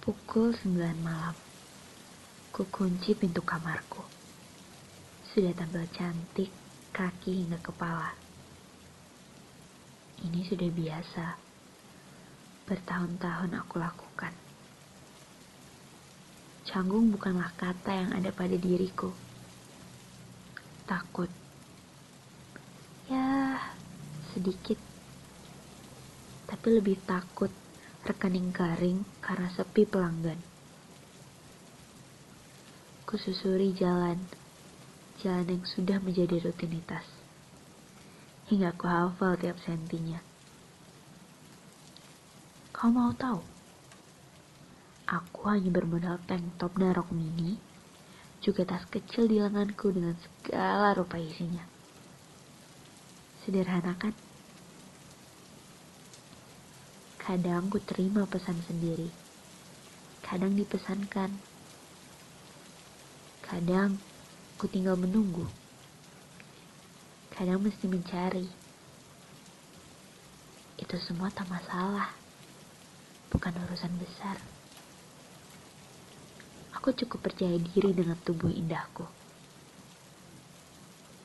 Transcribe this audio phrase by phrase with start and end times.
[0.00, 1.36] Pukul 9 malam.
[2.48, 4.00] Ku kunci pintu kamarku.
[5.28, 6.48] Sudah tampil cantik,
[6.88, 8.16] kaki hingga kepala.
[10.24, 11.26] Ini sudah biasa.
[12.64, 14.32] Bertahun-tahun aku lakukan.
[16.64, 19.12] Canggung bukanlah kata yang ada pada diriku.
[20.88, 21.28] Takut.
[23.04, 23.60] Ya,
[24.32, 24.80] sedikit.
[26.48, 27.52] Tapi lebih takut
[28.04, 30.40] rekening garing karena sepi pelanggan.
[33.04, 34.22] Kususuri jalan,
[35.20, 37.04] jalan yang sudah menjadi rutinitas.
[38.48, 40.22] Hingga ku hafal tiap sentinya.
[42.70, 43.42] Kau mau tahu?
[45.10, 47.58] Aku hanya bermodal tank top dan rok mini,
[48.40, 51.66] juga tas kecil di lenganku dengan segala rupa isinya.
[53.42, 54.29] Sederhana kan?
[57.30, 59.06] Kadang ku terima pesan sendiri.
[60.18, 61.30] Kadang dipesankan.
[63.46, 64.02] Kadang
[64.58, 65.46] ku tinggal menunggu.
[67.30, 68.50] Kadang mesti mencari.
[70.74, 72.10] Itu semua tak masalah.
[73.30, 74.34] Bukan urusan besar.
[76.82, 79.06] Aku cukup percaya diri dengan tubuh indahku.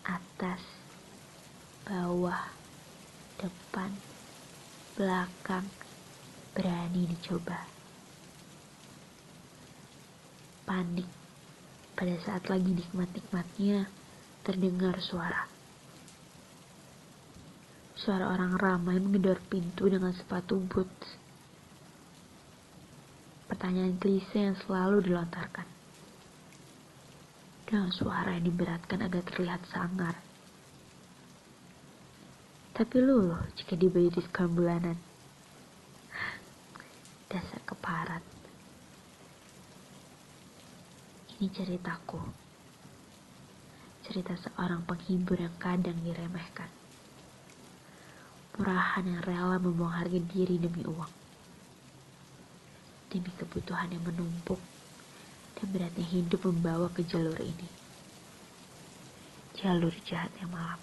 [0.06, 0.62] Atas,
[1.82, 2.54] bawah,
[3.42, 3.90] depan,
[4.94, 5.66] belakang,
[6.56, 7.60] berani dicoba.
[10.64, 11.06] Panik
[11.94, 13.92] pada saat lagi nikmat-nikmatnya
[14.48, 15.52] terdengar suara.
[18.00, 21.20] Suara orang ramai mengedor pintu dengan sepatu boots.
[23.52, 25.68] Pertanyaan klise yang selalu dilontarkan.
[27.68, 30.16] Dengan suara yang diberatkan agar terlihat sangar.
[32.76, 35.00] Tapi luluh jika diberi diskon bulanan
[37.36, 38.24] dasar keparat.
[41.36, 42.24] Ini ceritaku.
[44.08, 46.72] Cerita seorang penghibur yang kadang diremehkan.
[48.56, 51.12] Murahan yang rela membuang harga diri demi uang.
[53.12, 54.64] Demi kebutuhan yang menumpuk
[55.60, 57.68] dan beratnya hidup membawa ke jalur ini.
[59.60, 60.80] Jalur jahat yang malam.